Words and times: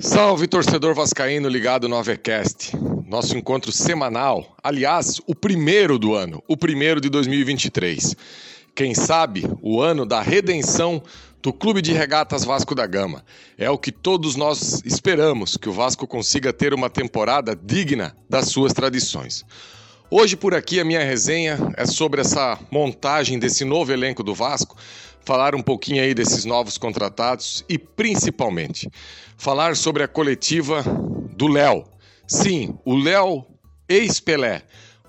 Salve 0.00 0.46
torcedor 0.46 0.94
vascaíno 0.94 1.48
ligado 1.48 1.88
no 1.88 1.96
Avecast. 1.96 2.70
Nosso 3.04 3.36
encontro 3.36 3.72
semanal, 3.72 4.54
aliás, 4.62 5.20
o 5.26 5.34
primeiro 5.34 5.98
do 5.98 6.14
ano, 6.14 6.40
o 6.46 6.56
primeiro 6.56 7.00
de 7.00 7.08
2023. 7.08 8.14
Quem 8.76 8.94
sabe 8.94 9.44
o 9.60 9.80
ano 9.80 10.06
da 10.06 10.22
redenção 10.22 11.02
do 11.42 11.52
Clube 11.52 11.82
de 11.82 11.92
Regatas 11.92 12.44
Vasco 12.44 12.76
da 12.76 12.86
Gama. 12.86 13.24
É 13.58 13.68
o 13.68 13.76
que 13.76 13.90
todos 13.90 14.36
nós 14.36 14.80
esperamos, 14.84 15.56
que 15.56 15.68
o 15.68 15.72
Vasco 15.72 16.06
consiga 16.06 16.52
ter 16.52 16.72
uma 16.72 16.88
temporada 16.88 17.58
digna 17.60 18.16
das 18.30 18.46
suas 18.46 18.72
tradições. 18.72 19.44
Hoje 20.08 20.36
por 20.36 20.54
aqui 20.54 20.78
a 20.78 20.84
minha 20.84 21.02
resenha 21.02 21.58
é 21.76 21.84
sobre 21.84 22.20
essa 22.20 22.56
montagem 22.70 23.36
desse 23.36 23.64
novo 23.64 23.92
elenco 23.92 24.22
do 24.22 24.34
Vasco, 24.34 24.76
falar 25.24 25.54
um 25.54 25.62
pouquinho 25.62 26.02
aí 26.02 26.14
desses 26.14 26.44
novos 26.44 26.78
contratados 26.78 27.64
e 27.68 27.78
principalmente 27.78 28.90
falar 29.36 29.76
sobre 29.76 30.02
a 30.02 30.08
coletiva 30.08 30.82
do 31.36 31.46
Léo. 31.46 31.84
Sim, 32.26 32.78
o 32.84 32.96
Léo 32.96 33.46
ex-Pelé, 33.88 34.62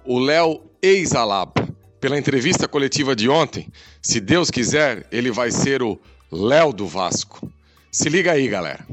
o 0.05 0.19
Léo 0.19 0.61
ex-Alaba. 0.81 1.67
Pela 1.99 2.17
entrevista 2.17 2.67
coletiva 2.67 3.13
de 3.13 3.27
ontem, 3.27 3.67
se 4.01 4.21
Deus 4.21 4.49
quiser, 4.49 5.05
ele 5.11 5.31
vai 5.31 5.51
ser 5.51 5.83
o 5.83 5.99
Léo 6.31 6.71
do 6.71 6.87
Vasco. 6.87 7.51
Se 7.91 8.07
liga 8.07 8.31
aí, 8.31 8.47
galera. 8.47 8.85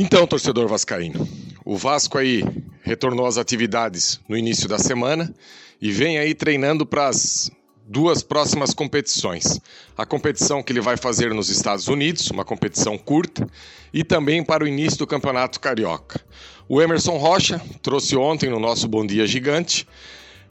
Então, 0.00 0.28
torcedor 0.28 0.68
vascaíno, 0.68 1.28
o 1.64 1.76
Vasco 1.76 2.18
aí 2.18 2.44
retornou 2.82 3.26
às 3.26 3.36
atividades 3.36 4.20
no 4.28 4.36
início 4.36 4.68
da 4.68 4.78
semana 4.78 5.34
e 5.82 5.90
vem 5.90 6.18
aí 6.18 6.36
treinando 6.36 6.86
para 6.86 7.08
as 7.08 7.50
duas 7.84 8.22
próximas 8.22 8.72
competições. 8.72 9.60
A 9.96 10.06
competição 10.06 10.62
que 10.62 10.72
ele 10.72 10.80
vai 10.80 10.96
fazer 10.96 11.34
nos 11.34 11.48
Estados 11.48 11.88
Unidos, 11.88 12.30
uma 12.30 12.44
competição 12.44 12.96
curta, 12.96 13.44
e 13.92 14.04
também 14.04 14.44
para 14.44 14.62
o 14.62 14.68
início 14.68 14.98
do 15.00 15.06
Campeonato 15.06 15.58
Carioca. 15.58 16.24
O 16.68 16.80
Emerson 16.80 17.16
Rocha 17.16 17.60
trouxe 17.82 18.14
ontem 18.14 18.48
no 18.48 18.60
nosso 18.60 18.86
Bom 18.86 19.04
Dia 19.04 19.26
Gigante 19.26 19.84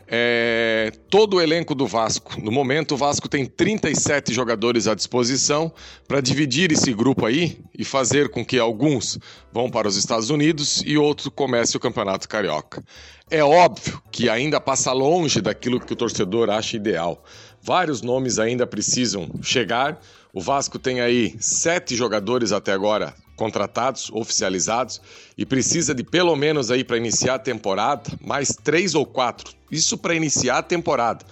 é, 0.08 0.92
todo 1.10 1.36
o 1.36 1.42
elenco 1.42 1.76
do 1.76 1.86
Vasco. 1.86 2.40
No 2.42 2.52
momento, 2.52 2.94
o 2.94 2.98
Vasco 2.98 3.28
tem 3.28 3.46
37 3.46 4.34
jogadores 4.34 4.88
à 4.88 4.96
disposição 4.96 5.72
para 6.08 6.22
dividir 6.22 6.72
esse 6.72 6.94
grupo 6.94 7.26
aí 7.26 7.60
e 7.78 7.84
fazer 7.84 8.30
com 8.30 8.46
que 8.46 8.58
alguns 8.58 9.20
vão 9.52 9.70
para 9.70 9.88
os 9.88 9.98
Estados 9.98 10.30
Unidos 10.30 10.82
e 10.86 10.98
outros 10.98 11.28
comecem 11.36 11.78
o 11.78 11.82
Campeonato 11.82 12.28
Carioca. 12.30 12.82
É 13.30 13.44
óbvio 13.44 14.02
que 14.10 14.30
ainda 14.30 14.62
passa 14.62 14.94
longe 14.94 15.42
daquilo 15.42 15.80
que 15.80 15.92
o 15.92 15.98
torcedor 15.98 16.50
acha 16.50 16.78
ideal. 16.78 17.24
Vários 17.62 18.02
nomes 18.02 18.40
ainda 18.40 18.66
precisam 18.66 19.30
chegar. 19.42 20.00
O 20.34 20.40
Vasco 20.40 20.80
tem 20.80 21.02
aí 21.02 21.36
sete 21.40 21.96
jogadores 21.96 22.54
até 22.54 22.72
agora 22.72 23.14
contratados, 23.38 24.10
oficializados, 24.12 25.00
e 25.38 25.46
precisa 25.46 25.96
de 25.96 26.04
pelo 26.04 26.36
menos 26.36 26.70
aí 26.70 26.84
para 26.84 26.98
iniciar 26.98 27.36
a 27.36 27.40
temporada, 27.40 28.12
mais 28.20 28.50
três 28.50 28.96
ou 28.96 29.06
quatro. 29.06 29.54
Isso 29.72 29.98
para 29.98 30.16
iniciar 30.16 30.58
a 30.58 30.64
temporada. 30.64 31.24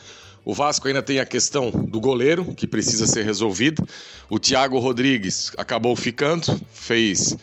O 0.46 0.54
Vasco 0.54 0.88
ainda 0.88 1.02
tem 1.02 1.20
a 1.20 1.26
questão 1.26 1.72
do 1.72 2.00
goleiro, 2.00 2.54
que 2.54 2.68
precisa 2.68 3.08
ser 3.08 3.26
resolvida. 3.26 3.84
O 4.30 4.38
Thiago 4.38 4.78
Rodrigues 4.78 5.52
acabou 5.58 5.96
ficando, 5.96 6.62
fez 6.72 7.36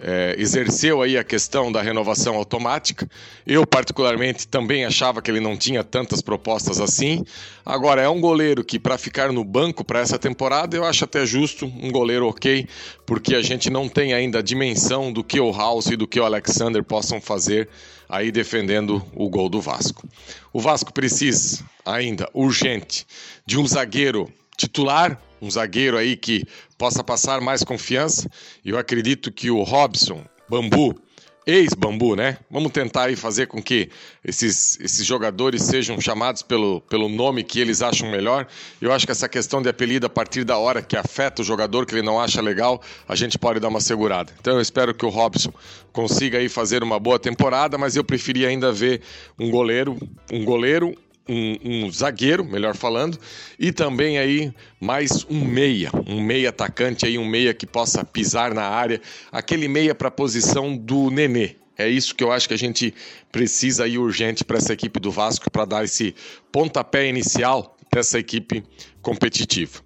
é, 0.00 0.34
exerceu 0.38 1.02
aí 1.02 1.18
a 1.18 1.24
questão 1.24 1.72
da 1.72 1.82
renovação 1.82 2.36
automática. 2.36 3.08
Eu, 3.46 3.66
particularmente, 3.66 4.46
também 4.46 4.84
achava 4.84 5.20
que 5.20 5.30
ele 5.30 5.40
não 5.40 5.56
tinha 5.56 5.82
tantas 5.82 6.20
propostas 6.20 6.80
assim. 6.80 7.24
Agora, 7.64 8.00
é 8.00 8.08
um 8.08 8.20
goleiro 8.20 8.64
que, 8.64 8.78
para 8.78 8.96
ficar 8.96 9.32
no 9.32 9.44
banco 9.44 9.84
para 9.84 10.00
essa 10.00 10.18
temporada, 10.18 10.76
eu 10.76 10.84
acho 10.84 11.04
até 11.04 11.26
justo, 11.26 11.66
um 11.66 11.90
goleiro 11.90 12.28
ok, 12.28 12.66
porque 13.04 13.34
a 13.34 13.42
gente 13.42 13.70
não 13.70 13.88
tem 13.88 14.12
ainda 14.12 14.38
a 14.38 14.42
dimensão 14.42 15.12
do 15.12 15.24
que 15.24 15.40
o 15.40 15.52
House 15.52 15.86
e 15.86 15.96
do 15.96 16.06
que 16.06 16.20
o 16.20 16.24
Alexander 16.24 16.82
possam 16.84 17.20
fazer 17.20 17.68
aí 18.08 18.32
defendendo 18.32 19.04
o 19.14 19.28
gol 19.28 19.48
do 19.48 19.60
Vasco. 19.60 20.08
O 20.52 20.60
Vasco 20.60 20.92
precisa 20.92 21.62
ainda, 21.84 22.28
urgente, 22.32 23.06
de 23.44 23.58
um 23.58 23.66
zagueiro 23.66 24.32
titular, 24.56 25.20
um 25.40 25.50
zagueiro 25.50 25.96
aí 25.96 26.16
que 26.16 26.44
possa 26.76 27.02
passar 27.02 27.40
mais 27.40 27.62
confiança. 27.62 28.30
Eu 28.64 28.78
acredito 28.78 29.32
que 29.32 29.50
o 29.50 29.62
Robson, 29.62 30.24
Bambu, 30.48 31.00
ex-Bambu, 31.48 32.14
né? 32.14 32.36
Vamos 32.50 32.70
tentar 32.72 33.04
aí 33.04 33.16
fazer 33.16 33.46
com 33.46 33.62
que 33.62 33.88
esses, 34.22 34.78
esses 34.80 35.06
jogadores 35.06 35.62
sejam 35.62 35.98
chamados 35.98 36.42
pelo, 36.42 36.82
pelo 36.82 37.08
nome 37.08 37.42
que 37.42 37.58
eles 37.58 37.80
acham 37.80 38.10
melhor. 38.10 38.46
Eu 38.82 38.92
acho 38.92 39.06
que 39.06 39.12
essa 39.12 39.26
questão 39.26 39.62
de 39.62 39.68
apelido 39.70 40.06
a 40.06 40.10
partir 40.10 40.44
da 40.44 40.58
hora 40.58 40.82
que 40.82 40.94
afeta 40.94 41.40
o 41.40 41.44
jogador 41.44 41.86
que 41.86 41.94
ele 41.94 42.02
não 42.02 42.20
acha 42.20 42.42
legal, 42.42 42.82
a 43.08 43.16
gente 43.16 43.38
pode 43.38 43.60
dar 43.60 43.68
uma 43.68 43.80
segurada. 43.80 44.30
Então 44.38 44.56
eu 44.56 44.60
espero 44.60 44.94
que 44.94 45.06
o 45.06 45.08
Robson 45.08 45.50
consiga 45.90 46.36
aí 46.36 46.50
fazer 46.50 46.82
uma 46.82 47.00
boa 47.00 47.18
temporada, 47.18 47.78
mas 47.78 47.96
eu 47.96 48.04
preferia 48.04 48.48
ainda 48.48 48.70
ver 48.70 49.00
um 49.38 49.50
goleiro, 49.50 49.96
um 50.30 50.44
goleiro, 50.44 50.94
um, 51.28 51.58
um, 51.64 51.90
zagueiro, 51.90 52.44
melhor 52.44 52.74
falando, 52.74 53.18
e 53.58 53.70
também 53.70 54.18
aí 54.18 54.52
mais 54.80 55.26
um 55.28 55.44
meia, 55.44 55.90
um 56.06 56.20
meia 56.20 56.48
atacante 56.48 57.04
aí, 57.04 57.18
um 57.18 57.26
meia 57.26 57.52
que 57.52 57.66
possa 57.66 58.04
pisar 58.04 58.54
na 58.54 58.64
área, 58.64 59.00
aquele 59.30 59.68
meia 59.68 59.94
para 59.94 60.08
a 60.08 60.12
posição 60.12 60.76
do 60.76 61.10
Nenê. 61.10 61.56
É 61.76 61.88
isso 61.88 62.14
que 62.14 62.24
eu 62.24 62.32
acho 62.32 62.48
que 62.48 62.54
a 62.54 62.58
gente 62.58 62.92
precisa 63.30 63.84
aí 63.84 63.98
urgente 63.98 64.44
para 64.44 64.58
essa 64.58 64.72
equipe 64.72 64.98
do 64.98 65.12
Vasco 65.12 65.50
para 65.50 65.64
dar 65.64 65.84
esse 65.84 66.14
pontapé 66.50 67.08
inicial 67.08 67.76
dessa 67.92 68.18
equipe 68.18 68.64
competitiva. 69.00 69.80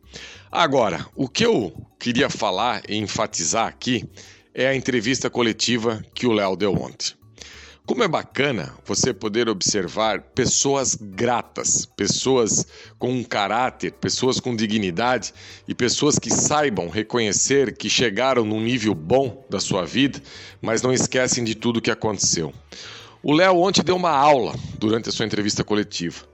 Agora, 0.50 1.06
o 1.14 1.28
que 1.28 1.44
eu 1.44 1.72
queria 1.98 2.30
falar 2.30 2.82
e 2.88 2.96
enfatizar 2.96 3.66
aqui 3.66 4.08
é 4.54 4.66
a 4.66 4.74
entrevista 4.74 5.30
coletiva 5.30 6.04
que 6.14 6.26
o 6.26 6.32
Léo 6.32 6.56
deu 6.56 6.74
ontem. 6.74 7.14
Como 7.92 8.04
é 8.04 8.08
bacana 8.08 8.72
você 8.86 9.12
poder 9.12 9.50
observar 9.50 10.22
pessoas 10.34 10.96
gratas, 10.98 11.84
pessoas 11.84 12.66
com 12.98 13.12
um 13.12 13.22
caráter, 13.22 13.92
pessoas 13.92 14.40
com 14.40 14.56
dignidade 14.56 15.34
e 15.68 15.74
pessoas 15.74 16.18
que 16.18 16.30
saibam 16.30 16.88
reconhecer 16.88 17.76
que 17.76 17.90
chegaram 17.90 18.46
num 18.46 18.62
nível 18.62 18.94
bom 18.94 19.46
da 19.50 19.60
sua 19.60 19.84
vida, 19.84 20.22
mas 20.58 20.80
não 20.80 20.90
esquecem 20.90 21.44
de 21.44 21.54
tudo 21.54 21.80
o 21.80 21.82
que 21.82 21.90
aconteceu. 21.90 22.54
O 23.22 23.32
Léo 23.32 23.58
ontem 23.58 23.82
deu 23.82 23.96
uma 23.96 24.10
aula 24.10 24.54
durante 24.78 25.08
a 25.08 25.12
sua 25.12 25.26
entrevista 25.26 25.62
coletiva 25.62 26.24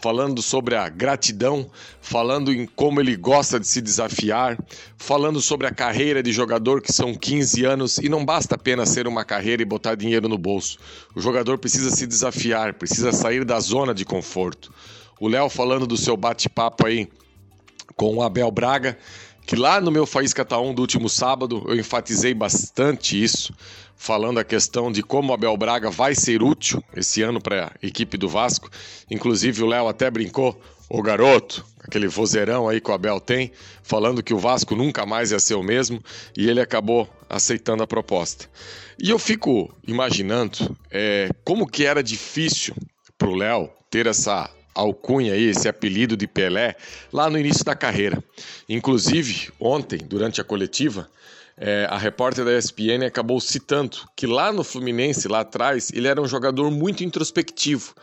falando 0.00 0.40
sobre 0.40 0.76
a 0.76 0.88
gratidão, 0.88 1.68
falando 2.00 2.52
em 2.52 2.66
como 2.66 3.00
ele 3.00 3.16
gosta 3.16 3.58
de 3.58 3.66
se 3.66 3.80
desafiar, 3.80 4.56
falando 4.96 5.40
sobre 5.40 5.66
a 5.66 5.70
carreira 5.70 6.22
de 6.22 6.32
jogador 6.32 6.80
que 6.80 6.92
são 6.92 7.14
15 7.14 7.64
anos 7.64 7.98
e 7.98 8.08
não 8.08 8.24
basta 8.24 8.54
apenas 8.54 8.90
ser 8.90 9.06
uma 9.06 9.24
carreira 9.24 9.62
e 9.62 9.66
botar 9.66 9.94
dinheiro 9.94 10.28
no 10.28 10.38
bolso. 10.38 10.78
O 11.14 11.20
jogador 11.20 11.58
precisa 11.58 11.90
se 11.90 12.06
desafiar, 12.06 12.74
precisa 12.74 13.12
sair 13.12 13.44
da 13.44 13.58
zona 13.60 13.92
de 13.92 14.04
conforto. 14.04 14.72
O 15.20 15.28
Léo 15.28 15.48
falando 15.48 15.86
do 15.86 15.96
seu 15.96 16.16
bate-papo 16.16 16.86
aí 16.86 17.08
com 17.96 18.16
o 18.16 18.22
Abel 18.22 18.50
Braga, 18.50 18.96
que 19.44 19.56
lá 19.56 19.80
no 19.80 19.90
meu 19.90 20.06
Faísca 20.06 20.44
Tá 20.44 20.60
1 20.60 20.74
do 20.74 20.82
último 20.82 21.08
sábado 21.08 21.64
eu 21.66 21.74
enfatizei 21.74 22.34
bastante 22.34 23.20
isso, 23.20 23.52
falando 23.98 24.38
a 24.38 24.44
questão 24.44 24.90
de 24.90 25.02
como 25.02 25.32
Abel 25.32 25.56
Braga 25.56 25.90
vai 25.90 26.14
ser 26.14 26.42
útil 26.42 26.82
esse 26.96 27.20
ano 27.20 27.40
para 27.40 27.66
a 27.66 27.86
equipe 27.86 28.16
do 28.16 28.28
Vasco. 28.28 28.70
Inclusive 29.10 29.62
o 29.62 29.66
Léo 29.66 29.88
até 29.88 30.08
brincou, 30.10 30.58
o 30.88 31.02
garoto, 31.02 31.66
aquele 31.80 32.08
vozeirão 32.08 32.68
aí 32.68 32.80
que 32.80 32.90
o 32.90 32.94
Abel 32.94 33.20
tem, 33.20 33.52
falando 33.82 34.22
que 34.22 34.32
o 34.32 34.38
Vasco 34.38 34.74
nunca 34.74 35.04
mais 35.04 35.32
ia 35.32 35.38
ser 35.38 35.54
o 35.54 35.62
mesmo, 35.62 36.02
e 36.34 36.48
ele 36.48 36.60
acabou 36.60 37.06
aceitando 37.28 37.82
a 37.82 37.86
proposta. 37.86 38.48
E 38.98 39.10
eu 39.10 39.18
fico 39.18 39.70
imaginando 39.86 40.74
é, 40.90 41.28
como 41.44 41.66
que 41.66 41.84
era 41.84 42.02
difícil 42.02 42.74
para 43.18 43.28
o 43.28 43.34
Léo 43.34 43.70
ter 43.90 44.06
essa 44.06 44.50
alcunha 44.78 45.32
aí, 45.32 45.44
esse 45.44 45.68
apelido 45.68 46.16
de 46.16 46.26
Pelé, 46.26 46.76
lá 47.12 47.28
no 47.28 47.38
início 47.38 47.64
da 47.64 47.74
carreira. 47.74 48.22
Inclusive, 48.68 49.50
ontem, 49.58 49.98
durante 49.98 50.40
a 50.40 50.44
coletiva, 50.44 51.08
é, 51.56 51.86
a 51.90 51.98
repórter 51.98 52.44
da 52.44 52.56
ESPN 52.56 53.04
acabou 53.06 53.40
citando 53.40 53.98
que 54.14 54.26
lá 54.26 54.52
no 54.52 54.62
Fluminense, 54.62 55.26
lá 55.26 55.40
atrás, 55.40 55.90
ele 55.92 56.06
era 56.06 56.20
um 56.20 56.28
jogador 56.28 56.70
muito 56.70 57.02
introspectivo. 57.02 57.94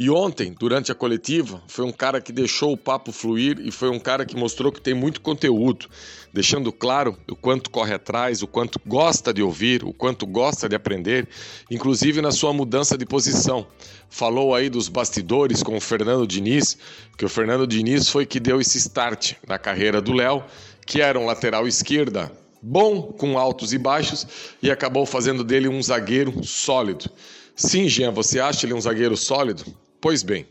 E 0.00 0.08
ontem, 0.08 0.54
durante 0.56 0.92
a 0.92 0.94
coletiva, 0.94 1.60
foi 1.66 1.84
um 1.84 1.90
cara 1.90 2.20
que 2.20 2.30
deixou 2.30 2.72
o 2.72 2.76
papo 2.76 3.10
fluir 3.10 3.58
e 3.58 3.72
foi 3.72 3.90
um 3.90 3.98
cara 3.98 4.24
que 4.24 4.36
mostrou 4.36 4.70
que 4.70 4.80
tem 4.80 4.94
muito 4.94 5.20
conteúdo, 5.20 5.88
deixando 6.32 6.70
claro 6.70 7.18
o 7.28 7.34
quanto 7.34 7.68
corre 7.68 7.94
atrás, 7.94 8.40
o 8.40 8.46
quanto 8.46 8.80
gosta 8.86 9.34
de 9.34 9.42
ouvir, 9.42 9.82
o 9.82 9.92
quanto 9.92 10.24
gosta 10.24 10.68
de 10.68 10.76
aprender, 10.76 11.26
inclusive 11.68 12.22
na 12.22 12.30
sua 12.30 12.52
mudança 12.52 12.96
de 12.96 13.04
posição. 13.04 13.66
Falou 14.08 14.54
aí 14.54 14.70
dos 14.70 14.88
bastidores 14.88 15.64
com 15.64 15.76
o 15.76 15.80
Fernando 15.80 16.28
Diniz, 16.28 16.78
que 17.16 17.24
o 17.24 17.28
Fernando 17.28 17.66
Diniz 17.66 18.08
foi 18.08 18.24
que 18.24 18.38
deu 18.38 18.60
esse 18.60 18.78
start 18.78 19.32
na 19.48 19.58
carreira 19.58 20.00
do 20.00 20.12
Léo, 20.12 20.44
que 20.86 21.00
era 21.00 21.18
um 21.18 21.26
lateral 21.26 21.66
esquerda 21.66 22.30
bom 22.62 23.02
com 23.02 23.36
altos 23.36 23.72
e 23.72 23.78
baixos 23.78 24.28
e 24.62 24.70
acabou 24.70 25.04
fazendo 25.04 25.42
dele 25.42 25.66
um 25.66 25.82
zagueiro 25.82 26.44
sólido. 26.44 27.10
Sim, 27.56 27.88
Jean, 27.88 28.12
você 28.12 28.38
acha 28.38 28.64
ele 28.64 28.74
um 28.74 28.80
zagueiro 28.80 29.16
sólido? 29.16 29.64
Pois 30.00 30.22
bem, 30.22 30.46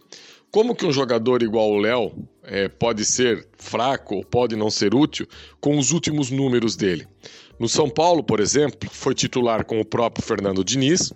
Como 0.51 0.75
que 0.75 0.85
um 0.85 0.91
jogador 0.91 1.43
igual 1.43 1.69
o 1.71 1.77
Léo 1.77 2.11
é, 2.43 2.67
pode 2.69 3.03
ser 3.03 3.47
fraco 3.57 4.15
ou 4.15 4.23
pode 4.23 4.55
não 4.55 4.69
ser 4.69 4.95
útil 4.95 5.27
com 5.59 5.77
os 5.77 5.91
últimos 5.91 6.31
números 6.31 6.75
dele? 6.75 7.05
No 7.59 7.67
São 7.67 7.89
Paulo, 7.89 8.23
por 8.23 8.39
exemplo, 8.39 8.89
foi 8.89 9.13
titular 9.13 9.65
com 9.65 9.79
o 9.79 9.85
próprio 9.85 10.25
Fernando 10.25 10.63
Diniz, 10.63 11.11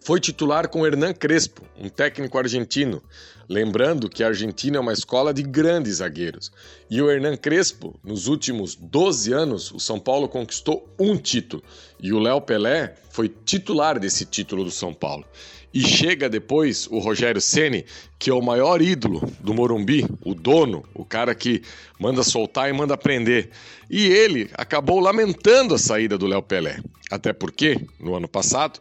foi 0.00 0.20
titular 0.20 0.68
com 0.68 0.86
Hernan 0.86 1.12
Crespo, 1.12 1.62
um 1.78 1.88
técnico 1.88 2.38
argentino. 2.38 3.02
Lembrando 3.48 4.10
que 4.10 4.22
a 4.22 4.28
Argentina 4.28 4.76
é 4.76 4.80
uma 4.80 4.92
escola 4.92 5.32
de 5.32 5.42
grandes 5.42 5.96
zagueiros. 5.96 6.52
E 6.90 7.00
o 7.00 7.10
Hernan 7.10 7.36
Crespo, 7.36 7.98
nos 8.04 8.26
últimos 8.26 8.74
12 8.74 9.32
anos, 9.32 9.72
o 9.72 9.80
São 9.80 9.98
Paulo 9.98 10.28
conquistou 10.28 10.94
um 10.98 11.16
título. 11.16 11.62
E 11.98 12.12
o 12.12 12.18
Léo 12.18 12.42
Pelé 12.42 12.94
foi 13.10 13.28
titular 13.28 13.98
desse 13.98 14.26
título 14.26 14.64
do 14.64 14.70
São 14.70 14.92
Paulo. 14.92 15.24
E 15.72 15.80
chega 15.80 16.28
depois 16.28 16.86
o 16.90 16.98
Rogério 16.98 17.40
Ceni, 17.40 17.84
que 18.18 18.30
é 18.30 18.34
o 18.34 18.42
maior 18.42 18.80
ídolo 18.80 19.20
do 19.40 19.52
Morumbi, 19.52 20.06
o 20.24 20.34
dono, 20.34 20.84
o 20.94 21.04
cara 21.04 21.34
que 21.34 21.62
manda 21.98 22.22
soltar 22.22 22.70
e 22.70 22.72
manda 22.72 22.96
prender. 22.96 23.50
E 23.90 24.06
ele 24.06 24.50
acabou 24.54 24.98
lamentando 24.98 25.74
a 25.74 25.78
saída 25.78 26.16
do 26.16 26.26
Léo 26.26 26.42
Pelé. 26.42 26.80
Até 27.10 27.32
porque, 27.32 27.86
no 28.00 28.14
ano 28.14 28.28
passado, 28.28 28.80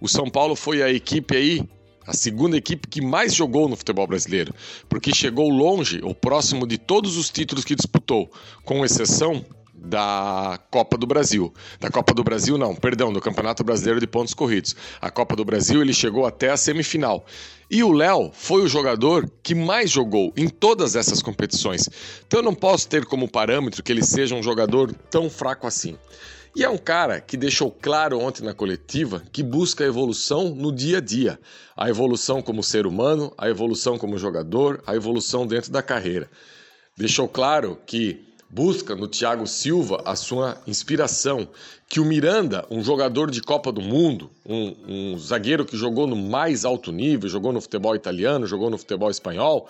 o 0.00 0.08
São 0.08 0.28
Paulo 0.28 0.54
foi 0.54 0.82
a 0.82 0.90
equipe 0.90 1.36
aí, 1.36 1.68
a 2.06 2.14
segunda 2.14 2.56
equipe 2.56 2.88
que 2.88 3.00
mais 3.00 3.34
jogou 3.34 3.68
no 3.68 3.76
futebol 3.76 4.06
brasileiro, 4.06 4.54
porque 4.88 5.14
chegou 5.14 5.50
longe, 5.50 6.00
ou 6.02 6.14
próximo 6.14 6.66
de 6.66 6.78
todos 6.78 7.16
os 7.16 7.28
títulos 7.30 7.64
que 7.64 7.74
disputou, 7.74 8.30
com 8.64 8.84
exceção 8.84 9.44
da 9.74 10.58
Copa 10.70 10.96
do 10.96 11.06
Brasil. 11.06 11.52
Da 11.80 11.90
Copa 11.90 12.12
do 12.12 12.24
Brasil, 12.24 12.58
não, 12.58 12.74
perdão, 12.74 13.12
do 13.12 13.20
Campeonato 13.20 13.62
Brasileiro 13.62 14.00
de 14.00 14.06
Pontos 14.06 14.34
Corridos. 14.34 14.74
A 15.00 15.10
Copa 15.10 15.36
do 15.36 15.44
Brasil 15.44 15.80
ele 15.80 15.94
chegou 15.94 16.26
até 16.26 16.50
a 16.50 16.56
semifinal. 16.56 17.24
E 17.70 17.84
o 17.84 17.92
Léo 17.92 18.30
foi 18.32 18.62
o 18.62 18.68
jogador 18.68 19.30
que 19.42 19.54
mais 19.54 19.90
jogou 19.90 20.32
em 20.36 20.48
todas 20.48 20.96
essas 20.96 21.22
competições. 21.22 21.88
Então 22.26 22.40
eu 22.40 22.44
não 22.44 22.54
posso 22.54 22.88
ter 22.88 23.04
como 23.04 23.28
parâmetro 23.28 23.82
que 23.82 23.92
ele 23.92 24.04
seja 24.04 24.34
um 24.34 24.42
jogador 24.42 24.92
tão 25.10 25.30
fraco 25.30 25.66
assim. 25.66 25.96
E 26.56 26.64
é 26.64 26.68
um 26.68 26.78
cara 26.78 27.20
que 27.20 27.36
deixou 27.36 27.70
claro 27.70 28.18
ontem 28.18 28.44
na 28.44 28.54
coletiva 28.54 29.22
que 29.32 29.42
busca 29.42 29.84
a 29.84 29.86
evolução 29.86 30.50
no 30.54 30.72
dia 30.72 30.98
a 30.98 31.00
dia. 31.00 31.38
A 31.76 31.88
evolução 31.88 32.42
como 32.42 32.62
ser 32.62 32.86
humano, 32.86 33.32
a 33.36 33.48
evolução 33.48 33.98
como 33.98 34.18
jogador, 34.18 34.82
a 34.86 34.94
evolução 34.94 35.46
dentro 35.46 35.70
da 35.70 35.82
carreira. 35.82 36.28
Deixou 36.96 37.28
claro 37.28 37.78
que 37.86 38.26
busca 38.50 38.96
no 38.96 39.06
Thiago 39.06 39.46
Silva 39.46 40.02
a 40.04 40.16
sua 40.16 40.60
inspiração, 40.66 41.46
que 41.88 42.00
o 42.00 42.04
Miranda, 42.04 42.66
um 42.70 42.82
jogador 42.82 43.30
de 43.30 43.42
Copa 43.42 43.70
do 43.70 43.80
Mundo, 43.80 44.30
um, 44.44 44.74
um 44.88 45.18
zagueiro 45.18 45.64
que 45.64 45.76
jogou 45.76 46.06
no 46.06 46.16
mais 46.16 46.64
alto 46.64 46.90
nível, 46.90 47.28
jogou 47.28 47.52
no 47.52 47.60
futebol 47.60 47.94
italiano, 47.94 48.46
jogou 48.46 48.70
no 48.70 48.78
futebol 48.78 49.10
espanhol, 49.10 49.68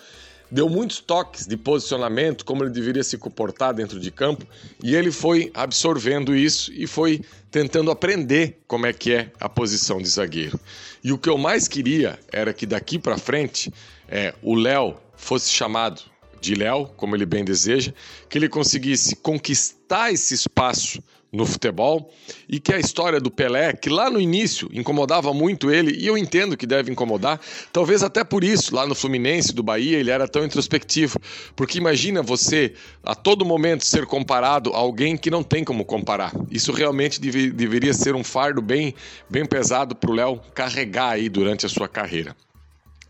deu 0.50 0.69
muitos 0.69 1.00
toques 1.00 1.47
de 1.47 1.56
posicionamento, 1.56 2.45
como 2.45 2.62
ele 2.62 2.71
deveria 2.71 3.05
se 3.05 3.19
comportar 3.19 3.75
dentro 3.75 4.00
de 4.00 4.11
campo, 4.11 4.47
e 4.83 4.95
ele 4.95 5.11
foi 5.11 5.50
absorvendo 5.55 6.35
isso 6.35 6.73
e 6.73 6.87
foi 6.87 7.21
tentando 7.50 7.91
aprender 7.91 8.61
como 8.67 8.87
é 8.87 8.93
que 8.93 9.12
é 9.12 9.33
a 9.41 9.49
posição 9.49 9.99
de 9.99 10.09
zagueiro. 10.09 10.59
E 11.03 11.12
o 11.12 11.19
que 11.19 11.29
eu 11.29 11.39
mais 11.39 11.69
queria 11.69 12.19
era 12.33 12.53
que 12.53 12.67
daqui 12.67 12.99
para 12.99 13.17
frente 13.17 13.73
é, 14.09 14.35
o 14.43 14.55
Léo 14.55 14.97
fosse 15.17 15.50
chamado 15.50 16.03
de 16.41 16.55
Léo, 16.55 16.87
como 16.97 17.17
ele 17.17 17.27
bem 17.27 17.44
deseja, 17.44 17.93
que 18.29 18.39
ele 18.39 18.49
conseguisse 18.49 19.17
conquistar 19.17 20.12
esse 20.12 20.35
espaço 20.35 21.03
no 21.31 21.45
futebol 21.45 22.11
e 22.49 22.59
que 22.59 22.73
a 22.73 22.79
história 22.79 23.21
do 23.21 23.31
Pelé, 23.31 23.73
que 23.73 23.91
lá 23.91 24.11
no 24.11 24.21
início 24.21 24.69
incomodava 24.73 25.33
muito 25.35 25.71
ele, 25.71 25.97
e 25.99 26.07
eu 26.07 26.17
entendo 26.17 26.57
que 26.57 26.67
deve 26.67 26.91
incomodar, 26.91 27.41
talvez 27.73 28.03
até 28.03 28.25
por 28.25 28.43
isso, 28.43 28.75
lá 28.75 28.87
no 28.87 28.95
Fluminense 28.95 29.53
do 29.53 29.63
Bahia, 29.63 29.99
ele 29.99 30.11
era 30.11 30.27
tão 30.27 30.45
introspectivo. 30.45 31.19
Porque 31.55 31.79
imagina 31.79 32.23
você 32.23 32.73
a 33.03 33.15
todo 33.15 33.45
momento 33.45 33.85
ser 33.85 34.07
comparado 34.07 34.73
a 34.73 34.79
alguém 34.79 35.17
que 35.17 35.31
não 35.31 35.43
tem 35.43 35.63
como 35.63 35.85
comparar. 35.85 36.33
Isso 36.51 36.73
realmente 36.73 37.21
deve, 37.21 37.51
deveria 37.51 37.93
ser 37.93 38.15
um 38.15 38.25
fardo 38.25 38.63
bem, 38.63 38.95
bem 39.29 39.45
pesado 39.45 39.95
para 39.95 40.11
o 40.11 40.15
Léo 40.15 40.41
carregar 40.55 41.11
aí 41.11 41.29
durante 41.29 41.67
a 41.67 41.69
sua 41.69 41.89
carreira. 41.89 42.35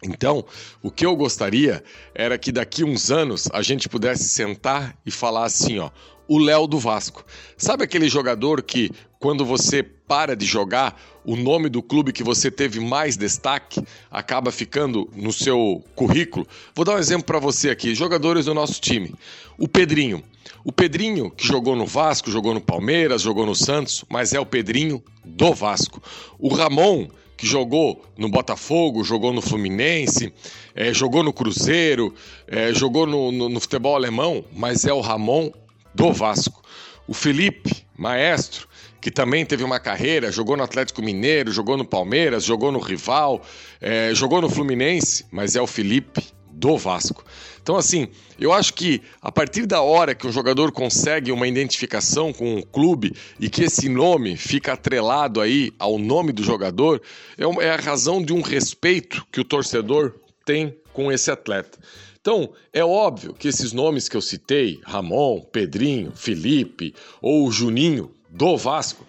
Então, 0.02 0.44
o 0.80 0.90
que 0.90 1.04
eu 1.04 1.16
gostaria 1.16 1.82
era 2.14 2.38
que 2.38 2.52
daqui 2.52 2.84
uns 2.84 3.10
anos 3.10 3.48
a 3.52 3.62
gente 3.62 3.88
pudesse 3.88 4.28
sentar 4.28 4.96
e 5.04 5.10
falar 5.10 5.44
assim, 5.44 5.78
ó, 5.80 5.90
o 6.28 6.38
Léo 6.38 6.66
do 6.66 6.78
Vasco. 6.78 7.24
Sabe 7.56 7.82
aquele 7.82 8.08
jogador 8.08 8.62
que, 8.62 8.90
quando 9.18 9.44
você 9.44 9.82
para 9.82 10.36
de 10.36 10.44
jogar, 10.44 11.00
o 11.24 11.34
nome 11.34 11.68
do 11.68 11.82
clube 11.82 12.12
que 12.12 12.22
você 12.22 12.50
teve 12.50 12.78
mais 12.78 13.16
destaque 13.16 13.82
acaba 14.10 14.52
ficando 14.52 15.10
no 15.16 15.32
seu 15.32 15.82
currículo? 15.94 16.46
Vou 16.74 16.84
dar 16.84 16.94
um 16.94 16.98
exemplo 16.98 17.24
para 17.24 17.38
você 17.38 17.70
aqui: 17.70 17.94
jogadores 17.94 18.44
do 18.44 18.54
nosso 18.54 18.80
time. 18.80 19.14
O 19.58 19.66
Pedrinho. 19.66 20.22
O 20.64 20.72
Pedrinho, 20.72 21.30
que 21.30 21.46
jogou 21.46 21.74
no 21.74 21.86
Vasco, 21.86 22.30
jogou 22.30 22.52
no 22.52 22.60
Palmeiras, 22.60 23.22
jogou 23.22 23.46
no 23.46 23.54
Santos, 23.54 24.04
mas 24.08 24.34
é 24.34 24.40
o 24.40 24.44
Pedrinho 24.46 25.02
do 25.24 25.54
Vasco. 25.54 26.02
O 26.38 26.48
Ramon, 26.48 27.08
que 27.36 27.46
jogou 27.46 28.04
no 28.18 28.28
Botafogo, 28.28 29.04
jogou 29.04 29.32
no 29.32 29.40
Fluminense, 29.40 30.32
é, 30.74 30.92
jogou 30.92 31.22
no 31.22 31.32
Cruzeiro, 31.32 32.14
é, 32.46 32.74
jogou 32.74 33.06
no, 33.06 33.30
no, 33.30 33.48
no 33.48 33.60
futebol 33.60 33.94
alemão, 33.94 34.44
mas 34.52 34.84
é 34.84 34.92
o 34.92 35.00
Ramon 35.00 35.50
do 35.98 36.12
Vasco. 36.12 36.62
O 37.08 37.12
Felipe, 37.12 37.84
maestro, 37.96 38.68
que 39.00 39.10
também 39.10 39.44
teve 39.44 39.64
uma 39.64 39.80
carreira, 39.80 40.30
jogou 40.30 40.56
no 40.56 40.62
Atlético 40.62 41.02
Mineiro, 41.02 41.50
jogou 41.50 41.76
no 41.76 41.84
Palmeiras, 41.84 42.44
jogou 42.44 42.70
no 42.70 42.78
Rival, 42.78 43.42
é, 43.80 44.14
jogou 44.14 44.40
no 44.40 44.48
Fluminense, 44.48 45.26
mas 45.32 45.56
é 45.56 45.60
o 45.60 45.66
Felipe 45.66 46.22
do 46.52 46.78
Vasco. 46.78 47.24
Então, 47.60 47.76
assim, 47.76 48.08
eu 48.38 48.52
acho 48.52 48.74
que 48.74 49.02
a 49.20 49.30
partir 49.32 49.66
da 49.66 49.82
hora 49.82 50.14
que 50.14 50.26
um 50.26 50.32
jogador 50.32 50.70
consegue 50.70 51.32
uma 51.32 51.48
identificação 51.48 52.32
com 52.32 52.56
um 52.56 52.62
clube 52.62 53.12
e 53.40 53.50
que 53.50 53.64
esse 53.64 53.88
nome 53.88 54.36
fica 54.36 54.74
atrelado 54.74 55.40
aí 55.40 55.72
ao 55.78 55.98
nome 55.98 56.32
do 56.32 56.44
jogador, 56.44 57.02
é, 57.36 57.64
é 57.64 57.70
a 57.70 57.76
razão 57.76 58.22
de 58.22 58.32
um 58.32 58.40
respeito 58.40 59.26
que 59.32 59.40
o 59.40 59.44
torcedor 59.44 60.14
tem 60.44 60.76
com 60.92 61.10
esse 61.10 61.30
atleta. 61.30 61.78
Então, 62.28 62.52
é 62.74 62.84
óbvio 62.84 63.32
que 63.32 63.48
esses 63.48 63.72
nomes 63.72 64.06
que 64.06 64.14
eu 64.14 64.20
citei, 64.20 64.78
Ramon, 64.84 65.40
Pedrinho, 65.40 66.12
Felipe 66.14 66.94
ou 67.22 67.50
Juninho, 67.50 68.10
do 68.28 68.54
Vasco, 68.54 69.06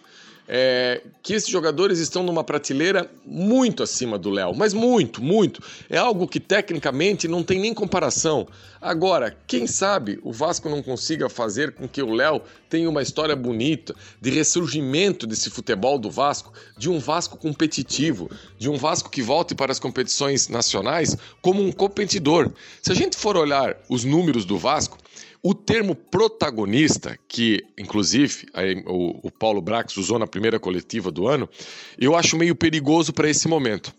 é, 0.51 1.03
que 1.21 1.33
esses 1.33 1.47
jogadores 1.47 1.99
estão 1.99 2.23
numa 2.23 2.43
prateleira 2.43 3.09
muito 3.23 3.83
acima 3.83 4.17
do 4.17 4.31
Léo, 4.31 4.55
mas 4.55 4.73
muito, 4.73 5.21
muito. 5.21 5.61
É 5.87 5.97
algo 5.97 6.27
que 6.27 6.39
tecnicamente 6.39 7.27
não 7.27 7.43
tem 7.43 7.59
nem 7.59 7.71
comparação. 7.71 8.47
Agora, 8.81 9.37
quem 9.45 9.67
sabe 9.67 10.19
o 10.23 10.31
Vasco 10.31 10.67
não 10.67 10.81
consiga 10.81 11.29
fazer 11.29 11.73
com 11.73 11.87
que 11.87 12.01
o 12.01 12.11
Léo 12.11 12.41
tenha 12.67 12.89
uma 12.89 13.03
história 13.03 13.35
bonita 13.35 13.93
de 14.19 14.31
ressurgimento 14.31 15.27
desse 15.27 15.51
futebol 15.51 15.99
do 15.99 16.09
Vasco, 16.09 16.51
de 16.75 16.89
um 16.89 16.97
Vasco 16.97 17.37
competitivo, 17.37 18.31
de 18.57 18.69
um 18.69 18.77
Vasco 18.77 19.09
que 19.09 19.21
volte 19.21 19.53
para 19.53 19.71
as 19.71 19.79
competições 19.79 20.47
nacionais 20.47 21.15
como 21.41 21.61
um 21.61 21.71
competidor. 21.71 22.51
Se 22.81 22.91
a 22.91 22.95
gente 22.95 23.15
for 23.15 23.37
olhar 23.37 23.77
os 23.87 24.03
números 24.03 24.45
do 24.45 24.57
Vasco, 24.57 24.97
o 25.41 25.53
termo 25.53 25.95
protagonista, 25.95 27.17
que 27.27 27.63
inclusive 27.77 28.47
o, 28.85 29.31
Paulo 29.31 29.61
Brax 29.61 29.95
usou 29.97 30.19
na 30.19 30.27
primeira 30.27 30.59
coletiva 30.59 31.11
do 31.11 31.27
ano, 31.27 31.47
eu 31.97 32.15
acho 32.15 32.37
meio 32.37 32.55
perigoso 32.55 33.13
para 33.13 33.29
esse 33.29 33.47
momento. 33.47 33.93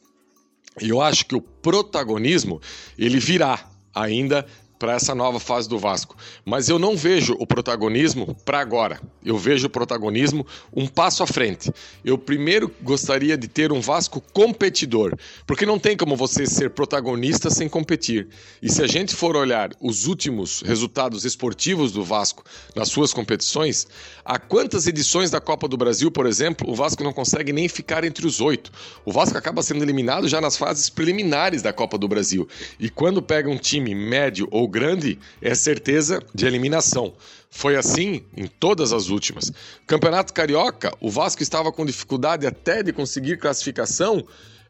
Eu 0.81 1.01
acho 1.01 1.27
que 1.27 1.35
o 1.35 1.41
protagonismo 1.41 2.61
ele 2.99 3.19
virá 3.19 3.71
ainda 3.95 4.47
para 4.81 4.95
essa 4.95 5.15
nova 5.15 5.39
fase 5.39 5.69
do 5.69 5.79
Vasco. 5.79 6.17
Mas 6.43 6.71
eu 6.71 6.79
não 6.79 6.97
vejo 6.97 7.37
o 7.39 7.47
protagonismo 7.47 8.35
para 8.47 8.61
agora. 8.61 8.99
Eu 9.23 9.37
vejo 9.37 9.67
o 9.67 9.71
protagonismo 9.71 10.47
um 10.75 10.87
passo 10.87 11.23
à 11.23 11.27
frente. 11.27 11.71
Eu 12.03 12.17
primeiro 12.17 12.75
gostaria 12.81 13.37
de 13.37 13.47
ter 13.47 13.73
um 13.73 13.81
Vasco 13.81 14.23
competidor, 14.33 15.15
porque 15.47 15.67
não 15.67 15.79
tem 15.79 15.99
como 15.99 16.17
você 16.17 16.47
ser 16.47 16.71
protagonista 16.71 17.51
sem 17.51 17.69
competir. 17.69 18.29
E 18.63 18.73
se 18.73 18.83
a 18.83 18.87
gente 18.87 19.15
for 19.15 19.37
olhar 19.37 19.71
os 19.83 20.07
últimos 20.07 20.63
resultados 20.63 21.27
esportivos 21.27 21.93
do 21.93 22.03
Vasco 22.03 22.43
nas 22.75 22.89
suas 22.89 23.13
competições, 23.13 23.87
há 24.25 24.39
quantas 24.39 24.87
edições 24.87 25.31
da 25.31 25.43
Copa 25.43 25.69
do 25.69 25.77
Brasil, 25.77 26.11
por 26.11 26.25
exemplo, 26.25 26.71
o 26.71 26.75
Vasco 26.75 27.05
não 27.05 27.13
consegue 27.13 27.53
nem 27.53 27.69
ficar 27.69 28.03
entre 28.03 28.27
os 28.27 28.41
oito. 28.41 28.73
O 29.05 29.13
Vasco 29.13 29.37
acaba 29.37 29.63
sendo 29.63 29.85
eliminado 29.85 30.27
já 30.27 30.41
nas 30.41 30.57
fases 30.57 30.89
preliminares 30.89 31.61
da 31.61 31.71
Copa 31.71 31.99
do 31.99 32.09
Brasil. 32.09 32.49
E 32.79 32.89
quando 32.89 33.21
pega 33.21 33.51
um 33.51 33.59
time 33.59 33.95
médio 33.95 34.49
ou 34.51 34.70
grande 34.71 35.19
é 35.43 35.55
certeza 35.55 36.23
de 36.35 36.47
eliminação. 36.47 37.13
Foi 37.51 37.77
assim 37.77 38.25
em 38.37 38.47
todas 38.47 38.93
as 38.93 39.09
últimas. 39.09 39.53
Campeonato 39.87 40.33
Carioca, 40.33 40.95
o 41.01 41.11
Vasco 41.11 41.43
estava 41.43 41.73
com 41.73 41.85
dificuldade 41.85 42.47
até 42.47 42.83
de 42.83 42.93
conseguir 42.93 43.39
classificação 43.39 44.25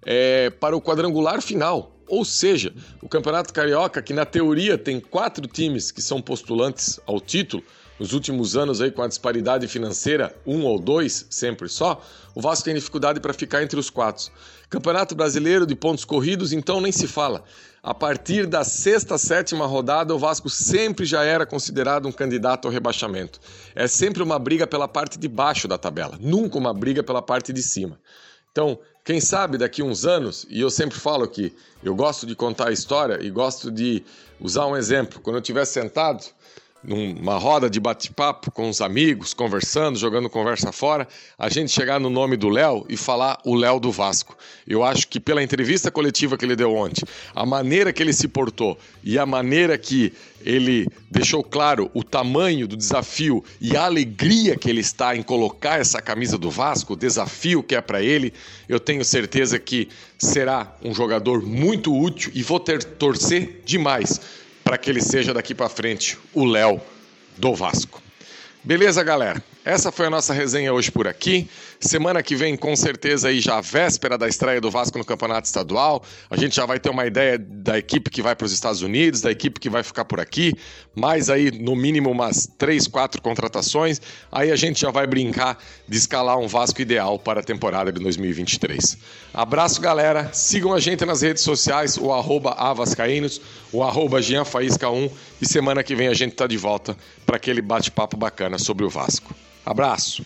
é, 0.05 0.51
para 0.51 0.77
o 0.77 0.81
quadrangular 0.81 1.43
final. 1.43 1.95
Ou 2.09 2.25
seja, 2.25 2.75
o 3.01 3.09
Campeonato 3.09 3.53
Carioca, 3.53 4.03
que 4.03 4.13
na 4.13 4.25
teoria 4.25 4.77
tem 4.77 4.99
quatro 4.99 5.47
times 5.47 5.93
que 5.93 6.03
são 6.03 6.21
postulantes 6.21 6.99
ao 7.07 7.21
título, 7.21 7.63
nos 8.01 8.15
últimos 8.15 8.57
anos 8.57 8.81
aí 8.81 8.91
com 8.91 9.03
a 9.03 9.07
disparidade 9.07 9.69
financeira, 9.69 10.35
um 10.47 10.63
ou 10.65 10.81
dois, 10.81 11.27
sempre 11.29 11.69
só, 11.69 12.03
o 12.35 12.41
Vasco 12.41 12.65
tem 12.65 12.75
dificuldade 12.75 13.21
para 13.21 13.35
ficar 13.35 13.63
entre 13.63 13.79
os 13.79 13.91
quatro. 13.91 14.33
Campeonato 14.71 15.15
Brasileiro 15.15 15.67
de 15.67 15.75
pontos 15.75 16.03
corridos, 16.07 16.51
então 16.51 16.81
nem 16.81 16.91
se 16.91 17.07
fala. 17.07 17.45
A 17.83 17.93
partir 17.93 18.47
da 18.47 18.65
sexta, 18.65 19.19
sétima 19.19 19.67
rodada, 19.67 20.15
o 20.15 20.19
Vasco 20.19 20.49
sempre 20.49 21.05
já 21.05 21.23
era 21.25 21.45
considerado 21.45 22.09
um 22.09 22.13
candidato 22.13 22.67
ao 22.67 22.73
rebaixamento. 22.73 23.39
É 23.75 23.87
sempre 23.87 24.23
uma 24.23 24.39
briga 24.39 24.67
pela 24.67 24.89
parte 24.89 25.19
de 25.19 25.29
baixo 25.29 25.69
da 25.69 25.77
tabela, 25.77 26.17
nunca 26.19 26.57
uma 26.57 26.73
briga 26.73 27.03
pela 27.03 27.21
parte 27.21 27.53
de 27.53 27.63
cima. 27.63 28.01
Então, 28.51 28.79
quem 29.05 29.21
sabe 29.21 29.59
daqui 29.59 29.83
uns 29.83 30.07
anos, 30.07 30.47
e 30.49 30.59
eu 30.59 30.71
sempre 30.71 30.99
falo 30.99 31.29
que 31.29 31.53
eu 31.85 31.95
gosto 31.95 32.27
de 32.27 32.35
contar 32.35 32.69
a 32.69 32.73
história 32.73 33.19
e 33.21 33.31
gosto 33.31 33.71
de 33.71 34.03
usar 34.41 34.67
um 34.67 34.77
exemplo. 34.77 35.21
Quando 35.21 35.37
eu 35.37 35.43
estiver 35.43 35.67
sentado 35.67 36.25
numa 36.83 37.37
roda 37.37 37.69
de 37.69 37.79
bate-papo 37.79 38.51
com 38.51 38.69
os 38.69 38.81
amigos, 38.81 39.35
conversando, 39.35 39.99
jogando 39.99 40.31
conversa 40.31 40.73
fora, 40.73 41.07
a 41.39 41.49
gente 41.49 41.71
chegar 41.71 42.01
no 42.01 42.09
nome 42.09 42.37
do 42.37 42.49
Léo 42.49 42.87
e 42.89 42.97
falar 42.97 43.39
o 43.45 43.55
Léo 43.55 43.79
do 43.79 43.93
Vasco. 43.93 44.37
Eu 44.67 44.83
acho 44.83 45.07
que 45.09 45.21
pela 45.21 45.43
entrevista 45.43 45.91
coletiva 45.91 46.39
que 46.39 46.45
ele 46.45 46.57
deu 46.57 46.75
ontem, 46.75 47.05
a 47.35 47.45
maneira 47.45 47.93
que 47.93 48.03
ele 48.03 48.13
se 48.13 48.27
portou 48.27 48.79
e 49.05 49.19
a 49.19 49.27
maneira 49.27 49.77
que 49.77 50.13
ele 50.43 50.87
deixou 51.11 51.45
claro 51.45 51.91
o 51.93 52.03
tamanho 52.03 52.67
do 52.67 52.77
desafio 52.77 53.45
e 53.61 53.77
a 53.77 53.85
alegria 53.85 54.57
que 54.57 54.71
ele 54.71 54.81
está 54.81 55.15
em 55.15 55.23
colocar 55.23 55.79
essa 55.79 56.01
camisa 56.01 56.39
do 56.39 56.51
Vasco, 56.51 56.95
o 56.95 56.97
desafio 56.97 57.63
que 57.63 57.75
é 57.75 57.81
para 57.83 58.03
ele, 58.03 58.33
eu 58.67 58.81
tenho 58.81 59.05
certeza 59.05 59.59
que 59.59 59.89
será 60.19 60.75
um 60.83 60.95
jogador 60.95 61.43
muito 61.43 61.95
útil 61.95 62.33
e 62.35 62.43
vou 62.43 62.59
ter 62.59 62.83
torcer 62.83 63.61
demais 63.67 64.40
para 64.71 64.79
que 64.79 64.89
ele 64.89 65.03
seja 65.03 65.35
daqui 65.35 65.53
para 65.53 65.69
frente 65.69 66.17
o 66.33 66.45
Léo 66.45 66.81
do 67.37 67.53
Vasco. 67.57 68.01
Beleza, 68.63 69.03
galera? 69.03 69.43
Essa 69.63 69.93
foi 69.93 70.07
a 70.07 70.11
nossa 70.11 70.33
resenha 70.33 70.73
hoje 70.73 70.91
por 70.91 71.07
aqui. 71.07 71.47
Semana 71.79 72.23
que 72.23 72.35
vem, 72.35 72.57
com 72.57 72.75
certeza, 72.75 73.29
aí 73.29 73.41
já 73.41 73.59
a 73.59 73.61
véspera 73.61 74.17
da 74.17 74.27
estreia 74.27 74.59
do 74.59 74.71
Vasco 74.71 74.97
no 74.97 75.05
Campeonato 75.05 75.47
Estadual. 75.47 76.03
A 76.31 76.37
gente 76.37 76.57
já 76.57 76.65
vai 76.65 76.81
ter 76.81 76.89
uma 76.89 77.05
ideia 77.05 77.39
da 77.39 77.77
equipe 77.77 78.09
que 78.09 78.23
vai 78.23 78.35
para 78.35 78.47
os 78.47 78.53
Estados 78.53 78.81
Unidos, 78.81 79.21
da 79.21 79.31
equipe 79.31 79.61
que 79.61 79.69
vai 79.69 79.83
ficar 79.83 80.07
por 80.07 80.19
aqui. 80.19 80.55
Mais 80.95 81.29
aí, 81.29 81.51
no 81.51 81.77
mínimo, 81.77 82.11
umas 82.11 82.49
três, 82.57 82.87
quatro 82.87 83.21
contratações. 83.21 84.01
Aí 84.33 84.51
a 84.51 84.57
gente 84.57 84.81
já 84.81 84.91
vai 84.91 85.07
brincar 85.07 85.59
de 85.87 85.99
escalar 85.99 86.39
um 86.39 86.49
Vasco 86.49 86.81
ideal 86.81 87.19
para 87.19 87.41
a 87.41 87.43
temporada 87.43 87.93
de 87.93 88.03
2023. 88.03 88.97
Abraço, 89.35 89.79
galera. 89.79 90.31
Sigam 90.33 90.73
a 90.73 90.81
gente 90.81 91.05
nas 91.05 91.21
redes 91.21 91.43
sociais, 91.43 91.99
o 91.99 92.11
arroba 92.15 92.53
avascaínos, 92.53 93.43
o 93.71 93.83
arroba 93.83 94.21
gianfaísca1. 94.21 95.11
E 95.43 95.47
semana 95.47 95.83
que 95.83 95.95
vem 95.95 96.09
a 96.09 96.15
gente 96.15 96.33
está 96.33 96.47
de 96.47 96.57
volta 96.57 96.97
para 97.27 97.37
aquele 97.37 97.61
bate-papo 97.61 98.17
bacana 98.17 98.59
sobre 98.59 98.87
o 98.87 98.89
Vasco. 98.89 99.35
Abraço! 99.65 100.25